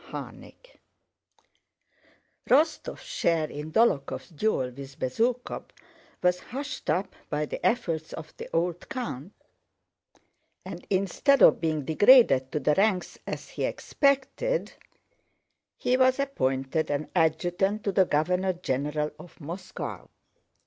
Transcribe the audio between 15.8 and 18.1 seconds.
was appointed an adjutant to the